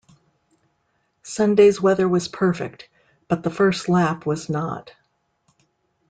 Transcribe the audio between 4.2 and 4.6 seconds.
was